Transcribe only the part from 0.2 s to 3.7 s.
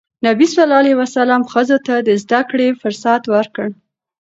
نبي ﷺ ښځو ته د زدهکړې فرصت ورکړ.